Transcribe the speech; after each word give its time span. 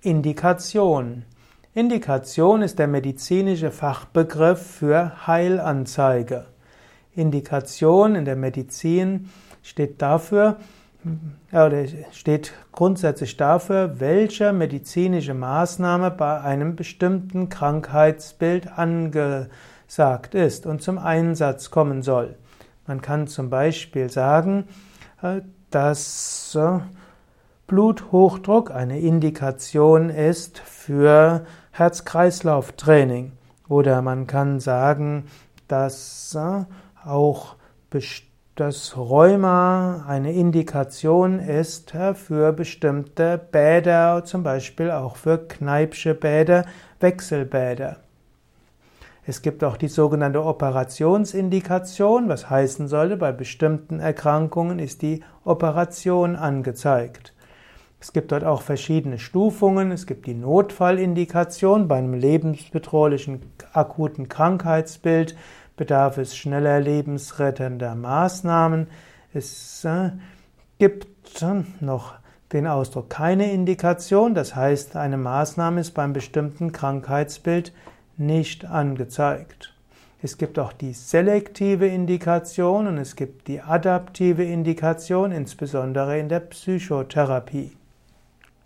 Indikation. 0.00 1.24
Indikation 1.74 2.62
ist 2.62 2.78
der 2.78 2.86
medizinische 2.86 3.72
Fachbegriff 3.72 4.60
für 4.78 5.26
Heilanzeige. 5.26 6.46
Indikation 7.16 8.14
in 8.14 8.24
der 8.24 8.36
Medizin 8.36 9.28
steht 9.62 10.00
dafür, 10.00 10.58
oder 11.52 11.84
steht 12.12 12.52
grundsätzlich 12.70 13.36
dafür, 13.36 13.98
welche 13.98 14.52
medizinische 14.52 15.34
Maßnahme 15.34 16.12
bei 16.12 16.40
einem 16.40 16.76
bestimmten 16.76 17.48
Krankheitsbild 17.48 18.78
angesagt 18.78 20.34
ist 20.34 20.66
und 20.66 20.82
zum 20.82 20.98
Einsatz 20.98 21.70
kommen 21.70 22.02
soll. 22.02 22.36
Man 22.86 23.02
kann 23.02 23.26
zum 23.26 23.50
Beispiel 23.50 24.10
sagen, 24.10 24.64
äh, 25.22 25.40
dass 25.70 26.54
äh, 26.54 26.78
Bluthochdruck 27.68 28.70
eine 28.70 28.98
Indikation 28.98 30.08
ist 30.08 30.58
für 30.58 31.44
Herz-Kreislauf-Training. 31.72 33.32
Oder 33.68 34.00
man 34.00 34.26
kann 34.26 34.58
sagen, 34.58 35.26
dass 35.68 36.34
äh, 36.34 36.64
auch 37.06 37.56
das 38.54 38.96
Rheuma 38.96 40.06
eine 40.08 40.32
Indikation 40.32 41.40
ist 41.40 41.94
äh, 41.94 42.14
für 42.14 42.54
bestimmte 42.54 43.36
Bäder, 43.36 44.24
zum 44.24 44.42
Beispiel 44.42 44.90
auch 44.90 45.16
für 45.16 45.36
Kneipsche 45.36 46.14
Bäder, 46.14 46.64
Wechselbäder. 47.00 47.98
Es 49.26 49.42
gibt 49.42 49.62
auch 49.62 49.76
die 49.76 49.88
sogenannte 49.88 50.42
Operationsindikation, 50.42 52.30
was 52.30 52.48
heißen 52.48 52.88
sollte, 52.88 53.18
bei 53.18 53.30
bestimmten 53.30 54.00
Erkrankungen 54.00 54.78
ist 54.78 55.02
die 55.02 55.22
Operation 55.44 56.34
angezeigt. 56.34 57.34
Es 58.00 58.12
gibt 58.12 58.30
dort 58.30 58.44
auch 58.44 58.62
verschiedene 58.62 59.18
Stufungen. 59.18 59.90
Es 59.90 60.06
gibt 60.06 60.26
die 60.26 60.34
Notfallindikation. 60.34 61.88
Bei 61.88 61.96
einem 61.96 62.14
lebensbedrohlichen 62.14 63.42
akuten 63.72 64.28
Krankheitsbild 64.28 65.36
bedarf 65.76 66.18
es 66.18 66.36
schneller 66.36 66.80
lebensrettender 66.80 67.94
Maßnahmen. 67.94 68.86
Es 69.34 69.84
äh, 69.84 70.10
gibt 70.78 71.08
noch 71.80 72.14
den 72.52 72.66
Ausdruck 72.66 73.10
keine 73.10 73.52
Indikation. 73.52 74.34
Das 74.34 74.54
heißt, 74.54 74.96
eine 74.96 75.16
Maßnahme 75.16 75.80
ist 75.80 75.92
beim 75.92 76.12
bestimmten 76.12 76.72
Krankheitsbild 76.72 77.72
nicht 78.16 78.64
angezeigt. 78.64 79.74
Es 80.20 80.36
gibt 80.36 80.58
auch 80.58 80.72
die 80.72 80.94
selektive 80.94 81.86
Indikation 81.86 82.88
und 82.88 82.98
es 82.98 83.14
gibt 83.14 83.46
die 83.46 83.60
adaptive 83.60 84.42
Indikation, 84.42 85.30
insbesondere 85.30 86.18
in 86.18 86.28
der 86.28 86.40
Psychotherapie. 86.40 87.77